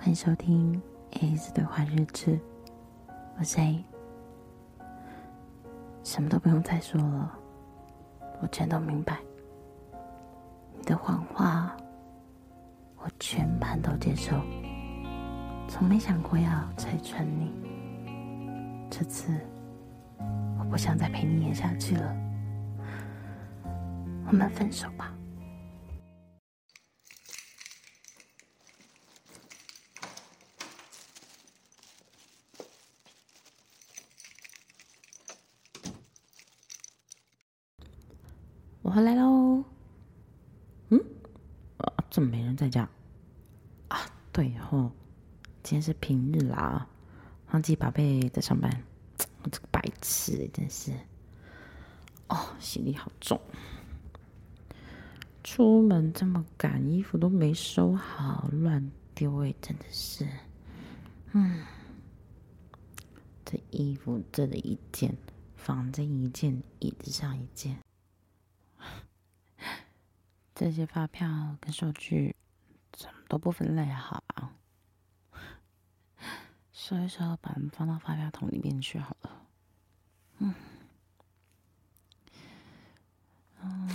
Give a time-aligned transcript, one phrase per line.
[0.00, 2.38] 欢迎收听 AAS 对话日志，
[3.36, 3.84] 我是 A，
[6.04, 7.36] 什么都不用再说了，
[8.40, 9.18] 我全都明白。
[10.76, 11.76] 你的谎话，
[12.96, 14.40] 我全盘都接受，
[15.68, 17.52] 从没想过要拆穿你。
[18.88, 19.34] 这次，
[20.60, 22.16] 我不想再陪你演下去了，
[24.28, 25.12] 我们分手吧。
[38.98, 39.62] 回来喽。
[40.88, 41.00] 嗯？
[41.76, 42.90] 啊，怎么没人在家？
[43.86, 43.96] 啊，
[44.32, 44.90] 对吼，
[45.62, 46.84] 今天是平日啦，
[47.52, 48.68] 忘记宝贝在上班。
[49.44, 50.90] 我这个白痴，真是。
[52.26, 53.40] 哦，行李好重。
[55.44, 60.26] 出门这么赶，衣服都没收好，乱丢诶，真的是。
[61.34, 61.64] 嗯，
[63.44, 65.16] 这衣服这里一件，
[65.54, 67.76] 房间一件，椅子上一件。
[70.58, 72.34] 这些发票跟收据
[72.90, 74.50] 怎么都不分类好啊？
[76.72, 79.46] 收一收，把它们放到发票桶里面去好了。
[80.38, 80.54] 嗯，
[83.62, 83.88] 嗯，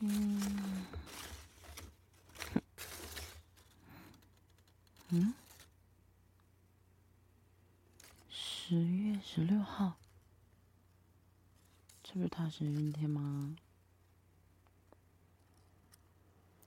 [0.00, 0.86] 嗯，
[5.08, 5.34] 嗯，
[8.28, 9.94] 十月十六号。
[12.12, 13.54] 这不是他是今天吗？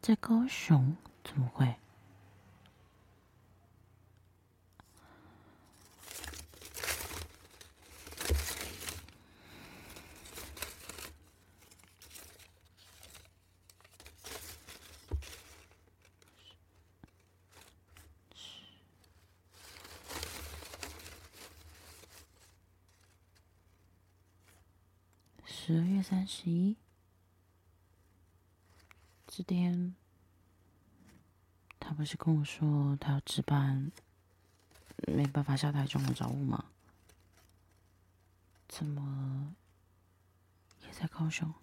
[0.02, 0.96] 在高雄？
[1.22, 1.76] 怎么会？
[25.66, 26.76] 十二月三十一，
[29.26, 29.96] 这天，
[31.80, 33.90] 他不是跟我说他要值班，
[35.08, 36.66] 没办法下台中午找我吗？
[38.68, 39.56] 怎么
[40.82, 41.54] 也在高雄？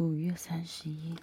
[0.00, 1.14] 五月三十一，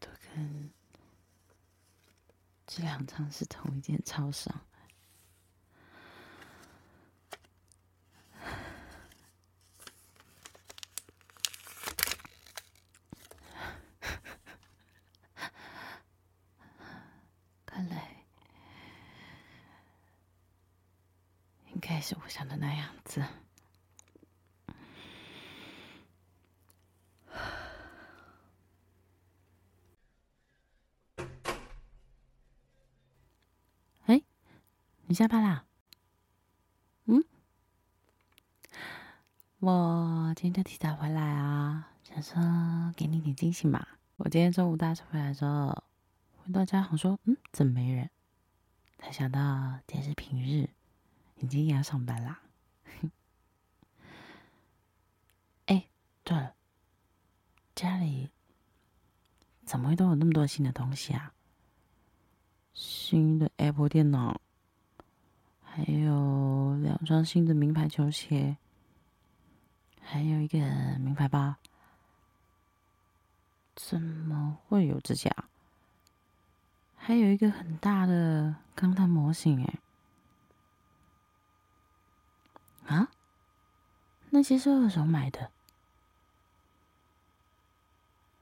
[0.00, 0.70] 都跟
[2.66, 4.58] 这两张是同一件超商。
[21.74, 23.24] 应该是我想的那样子。
[34.04, 34.20] 哎，
[35.10, 35.64] 你下班啦？
[37.06, 37.24] 嗯，
[39.58, 43.88] 我今天就提早回来啊，想说给你点惊喜嘛。
[44.16, 45.82] 我今天中午搭车回来的时候，
[46.36, 48.10] 回到家，我说，嗯，怎么没人？
[48.98, 50.68] 才想到今天是平日。
[51.36, 52.42] 你今天也要上班啦？
[55.64, 55.88] 哎，
[56.22, 56.54] 对了，
[57.74, 58.28] 家里
[59.64, 61.32] 怎么会都有那么多新的东西啊？
[62.74, 64.42] 新的 Apple 电脑，
[65.70, 68.56] 还有两双新的名牌球鞋，
[70.02, 70.58] 还有一个
[70.98, 71.54] 名牌包。
[73.76, 75.30] 怎么会有指甲？
[76.96, 79.78] 还有一个很大的钢弹模型，哎。
[82.96, 83.08] 啊，
[84.30, 85.50] 那些是二手买的，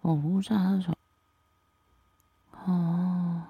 [0.00, 0.96] 网络上二手。
[2.64, 3.42] 哦，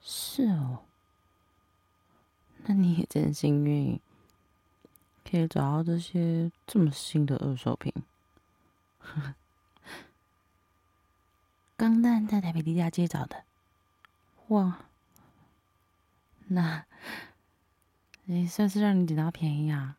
[0.00, 0.82] 是哦，
[2.64, 4.00] 那你也真幸运，
[5.28, 7.92] 可以找到这些这么新的二手品。
[11.76, 13.44] 钢蛋在台北地下街找的，
[14.48, 14.78] 哇，
[16.48, 16.84] 那。
[18.26, 19.96] 也算是让你捡到便宜啊，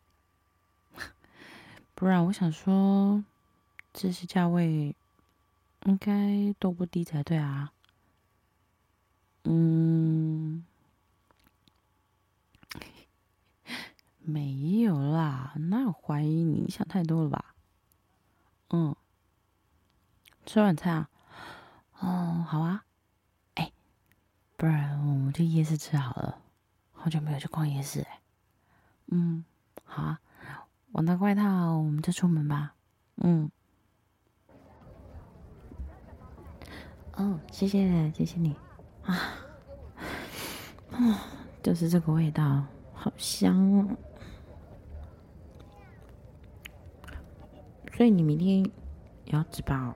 [1.96, 3.24] 不然我想说，
[3.92, 4.96] 这些价位，
[5.86, 7.72] 应该都不低才对啊。
[9.46, 10.64] 嗯，
[14.30, 16.70] 没有啦，那我怀疑你？
[16.70, 17.56] 想太多了吧？
[18.70, 18.96] 嗯，
[20.46, 21.10] 吃晚餐啊？
[22.00, 22.86] 哦，好啊。
[23.56, 23.72] 哎，
[24.56, 26.42] 不然我们去夜市吃好了。
[26.92, 28.22] 好久没有去逛夜市哎。
[29.08, 29.44] 嗯，
[29.84, 30.20] 好啊。
[30.92, 32.74] 我拿外套，我们就出门吧。
[33.18, 33.50] 嗯。
[37.14, 38.56] 哦，谢谢，谢谢你。
[39.04, 39.34] 啊，
[40.92, 41.26] 啊，
[41.62, 43.98] 就是这个味道，好香哦。
[48.00, 48.64] 所以你明天
[49.26, 49.94] 也要值班哦？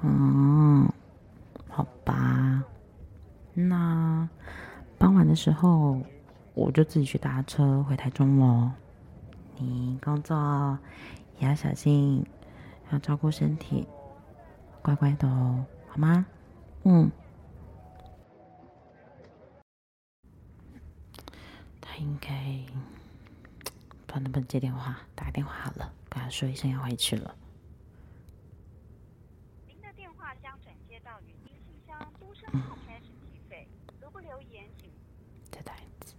[0.00, 0.90] 嗯，
[1.68, 2.64] 好吧。
[3.52, 4.26] 那
[4.96, 6.00] 傍晚的时候，
[6.54, 8.70] 我就自己去搭车回台中喽。
[9.58, 10.78] 你工作
[11.38, 12.24] 也要小心，
[12.90, 13.86] 要照顾身体，
[14.80, 16.24] 乖乖的哦，好吗？
[16.84, 17.10] 嗯。
[21.78, 22.30] 他应该
[24.06, 27.34] 不知道能不能接电话，打个电话好了，跟他说一声要回去了。
[29.66, 33.66] 您的电话将转接到语音信箱，嘟声号开始计费。
[34.02, 34.90] 如不留言，请
[35.50, 36.14] 再打一次。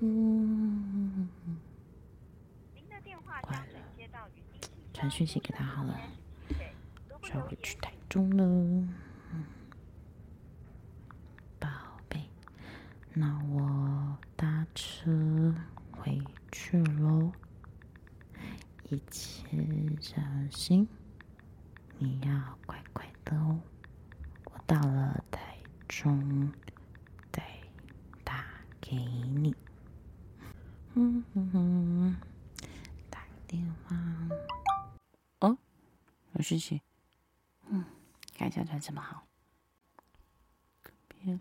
[0.00, 1.30] 嗯。
[4.92, 5.96] 传讯息给他好了，
[7.22, 8.44] 就要回去台中了。
[8.44, 8.92] 嗯，
[11.60, 11.68] 宝
[12.08, 12.28] 贝，
[13.14, 15.54] 那我搭车
[15.92, 16.20] 回
[16.50, 17.30] 去喽，
[18.90, 19.46] 一切
[20.00, 20.16] 小
[20.50, 20.88] 心，
[21.98, 23.60] 你要乖乖的哦。
[24.44, 26.50] 我到了台中
[27.30, 27.42] 再
[28.24, 28.46] 打
[28.80, 29.54] 给你。
[30.94, 32.16] 嗯哼哼，
[33.10, 33.96] 打电话。
[35.40, 35.58] 哦
[36.32, 36.80] 有事情，
[37.68, 37.84] 嗯，
[38.34, 39.26] 看一下穿什么好。
[41.08, 41.38] 别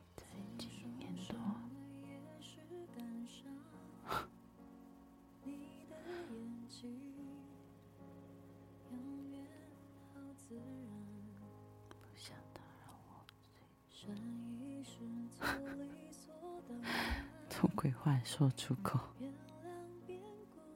[17.87, 18.99] 鬼话说出口，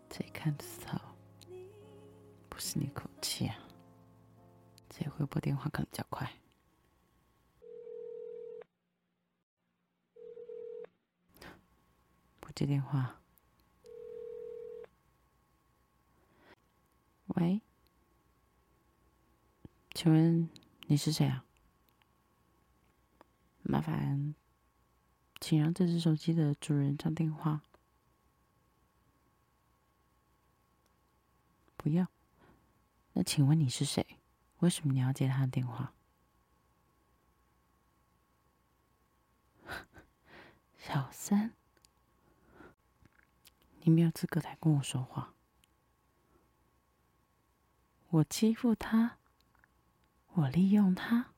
[0.09, 1.13] 谁看就知道，
[2.47, 3.67] 不是你口气啊。
[4.95, 6.31] 谁会拨电话可能较快？
[12.39, 13.19] 不接电话。
[17.35, 17.61] 喂，
[19.93, 20.49] 请问
[20.87, 21.43] 你是谁啊？
[23.63, 24.33] 麻烦，
[25.41, 27.63] 请让这只手机的主人接电话。
[31.75, 32.07] 不要。
[33.13, 34.05] 那请问你是谁？
[34.59, 35.93] 为什么你要接他的电话？
[40.77, 41.53] 小三，
[43.81, 45.33] 你没有资格来跟我说话。
[48.09, 49.17] 我欺负他，
[50.33, 51.33] 我利用他，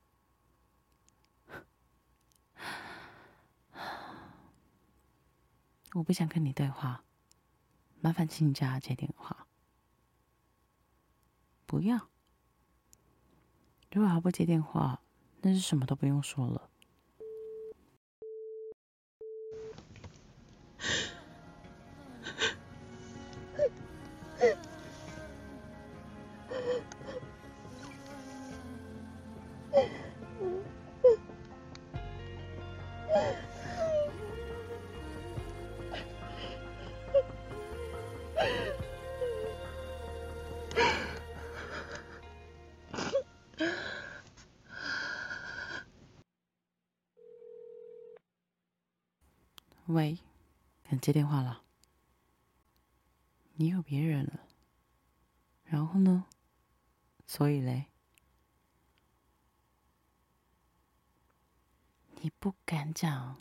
[5.94, 7.04] 我不想跟你对话，
[8.00, 9.46] 麻烦请你叫他接电话。
[11.66, 12.08] 不要。
[13.92, 15.00] 如果他不接电话，
[15.40, 16.68] 那是什么都不用说了。
[49.94, 50.18] 喂，
[50.82, 51.62] 敢接电话了？
[53.52, 54.40] 你有别人了？
[55.62, 56.26] 然后呢？
[57.28, 57.86] 所以嘞？
[62.16, 63.40] 你不敢讲，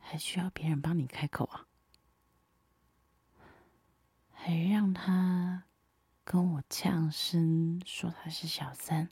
[0.00, 1.68] 还需要别人帮你开口啊？
[4.32, 5.62] 还让他
[6.24, 9.08] 跟我呛声说他是小三？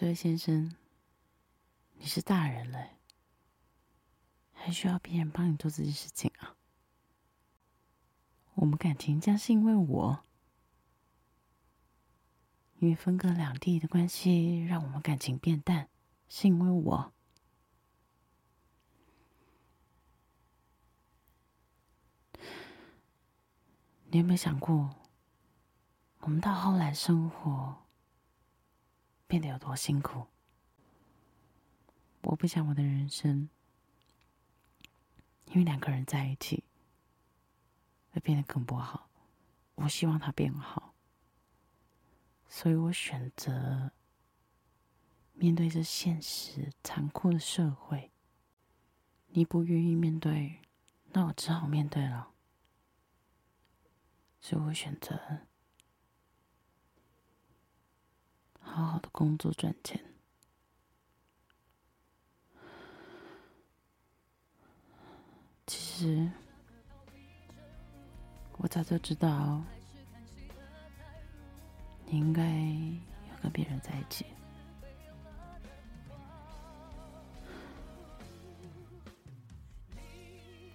[0.00, 0.76] 这位先生，
[1.94, 2.90] 你是大人了，
[4.52, 6.54] 还需要别人帮你做这件事情啊？
[8.54, 10.22] 我们感情将是因为我，
[12.78, 15.88] 因为分隔两地的关系让我们感情变淡，
[16.28, 17.12] 是因为我。
[24.12, 24.94] 你有没有想过，
[26.20, 27.87] 我们到后来生活
[29.28, 30.26] 变得有多辛苦？
[32.22, 33.48] 我不想我的人生
[35.46, 36.64] 因为两个人在一起
[38.10, 39.08] 会变得更不好。
[39.76, 40.94] 我希望他变好，
[42.48, 43.92] 所以我选择
[45.34, 48.10] 面对这现实残酷的社会。
[49.28, 50.60] 你不愿意面对，
[51.12, 52.32] 那我只好面对了。
[54.40, 55.46] 所以我选择
[58.78, 60.00] 好好的工作赚钱。
[65.66, 66.30] 其实
[68.58, 69.60] 我早就知道，
[72.06, 72.44] 你应该
[73.32, 74.24] 要跟别人在一起。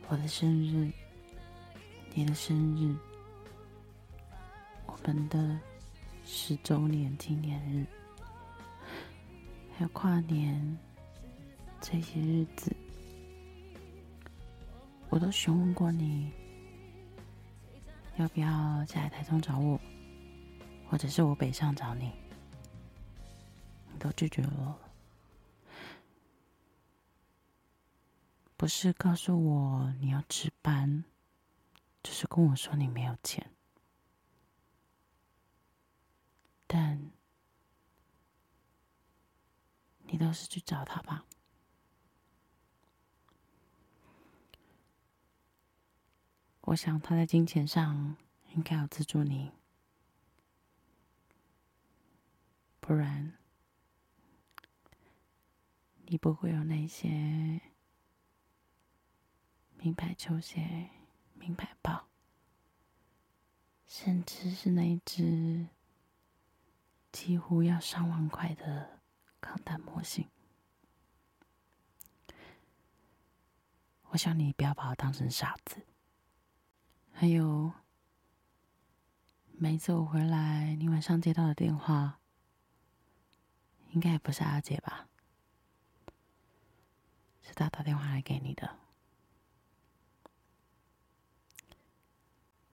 [0.09, 0.91] 我的生日，
[2.13, 2.93] 你的生日，
[4.85, 5.57] 我们的
[6.35, 7.85] 十周年纪念日，
[9.77, 10.77] 还有跨年
[11.79, 12.75] 这些日子，
[15.09, 16.31] 我都询问过你，
[18.17, 19.79] 要不要下来台中找我，
[20.89, 22.11] 或者是我北上找你，
[23.91, 24.75] 你都拒绝了。
[28.57, 31.03] 不是告诉我你要值班，
[32.01, 33.52] 就是跟我说你没有钱。
[36.75, 37.11] 但
[40.07, 41.23] 你倒是去找他吧。
[46.61, 48.17] 我想他在金钱上
[48.55, 49.51] 应该要资助你，
[52.79, 53.37] 不然
[56.07, 57.61] 你不会有那些。
[59.77, 60.89] 名牌球鞋、
[61.33, 62.07] 名牌包，
[63.85, 65.67] 甚至是那一只
[67.13, 68.99] 几乎要上万块的
[69.39, 70.27] 钢弹模型。
[74.09, 75.85] 我想你不要把我当成傻子。
[77.13, 77.71] 还有，
[79.51, 82.19] 每次我回来，你晚上接到的电话，
[83.91, 85.07] 应该也不是阿姐吧？
[87.43, 88.79] 是他打电话来给你的。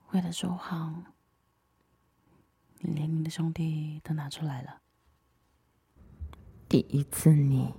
[0.09, 1.13] 为了说谎，
[2.81, 4.81] 你连你的兄弟都拿出来了。
[6.67, 7.73] 第一次你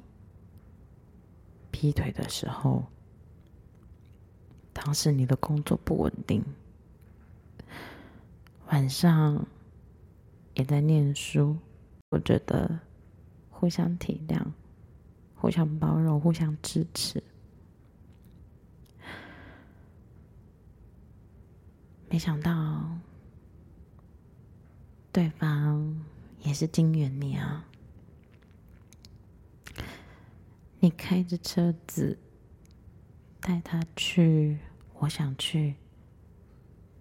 [1.70, 2.84] 劈腿的时候，
[4.72, 6.44] 当时你的工作不稳定，
[8.68, 9.46] 晚上
[10.54, 11.56] 也在念书。
[12.10, 12.78] 我觉得
[13.50, 14.44] 互相体谅、
[15.34, 17.22] 互相包容、互相支持。
[22.10, 22.98] 没想到，
[25.12, 26.02] 对方
[26.40, 27.68] 也是金元你啊！
[30.80, 32.18] 你开着车子
[33.38, 34.58] 带他去
[34.94, 35.74] 我想去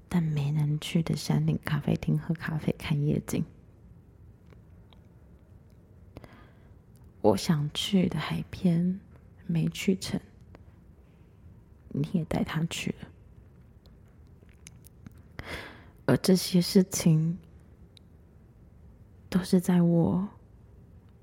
[0.09, 3.43] 但没能去的山顶咖啡厅喝咖啡、看夜景；
[7.21, 8.99] 我想去的海边
[9.47, 10.19] 没去成，
[11.87, 13.07] 你也带他去了。
[16.07, 17.39] 而这些事情，
[19.31, 20.27] 都是在我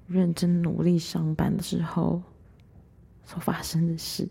[0.06, 2.22] 认真努力上班的时候
[3.22, 4.26] 所发生的事。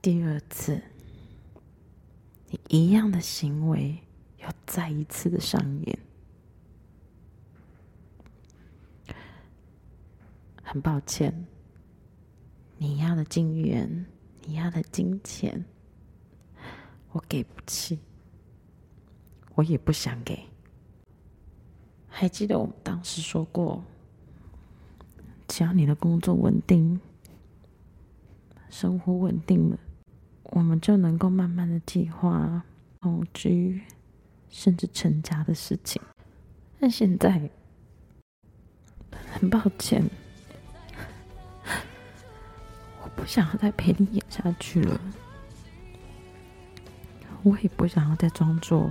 [0.00, 0.80] 第二次，
[2.48, 3.98] 你一样的行为
[4.38, 5.98] 又再一次的上演。
[10.62, 11.46] 很抱歉，
[12.78, 14.06] 你要的金元，
[14.44, 15.64] 你要的金钱，
[17.10, 17.98] 我给不起。
[19.56, 20.38] 我也不想给。
[22.18, 23.84] 还记得我们当时说过，
[25.46, 26.98] 只要你的工作稳定，
[28.70, 29.78] 生活稳定了，
[30.44, 32.62] 我们就能够慢慢的计划
[33.02, 33.82] 同居，
[34.48, 36.00] 甚至成家的事情。
[36.80, 37.50] 但现在，
[39.30, 40.02] 很抱歉，
[43.02, 44.98] 我不想要再陪你演下去了。
[47.42, 48.90] 我也不想要再装作。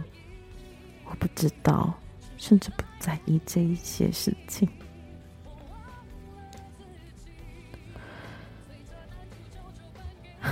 [1.05, 1.91] 我不知道，
[2.37, 4.67] 甚至不在意这一些事情。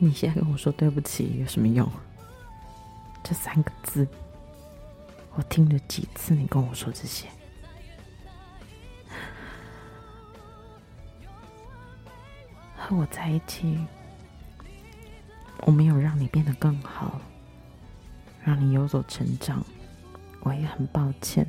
[0.00, 1.86] 你现在跟我说对不起有什么用？
[3.22, 4.08] 这三个字，
[5.34, 7.28] 我听了几次你跟我说这些。
[12.74, 13.78] 和我在一起，
[15.58, 17.20] 我没有让你变得更好。
[18.42, 19.62] 让你有所成长，
[20.44, 21.44] 我也很抱歉。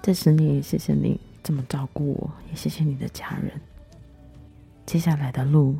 [0.00, 3.60] 这十年也谢谢你这么照顾我，也谢谢你的家人。
[4.86, 5.76] 接下来的路，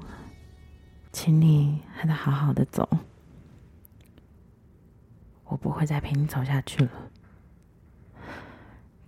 [1.13, 2.89] 请你还得好好的走。
[5.47, 6.91] 我不会再陪你走下去了。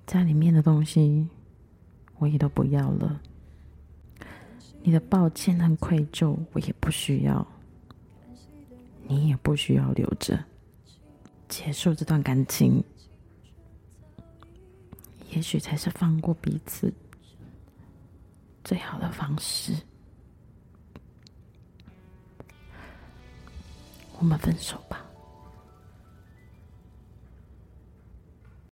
[0.07, 1.29] 家里面的东西，
[2.19, 3.21] 我也都不要了。
[4.83, 7.47] 你的抱歉和愧疚，我也不需要。
[9.07, 10.45] 你也不需要留着。
[11.56, 12.82] 结束这段感情，
[15.30, 16.92] 也许才是放过彼此
[18.64, 19.73] 最好的方式。
[24.18, 25.06] 我们分手吧。